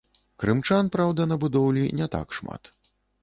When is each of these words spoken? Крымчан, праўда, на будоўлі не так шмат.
Крымчан, 0.43 0.89
праўда, 0.95 1.27
на 1.31 1.37
будоўлі 1.45 1.83
не 1.99 2.07
так 2.15 2.27
шмат. 2.41 2.63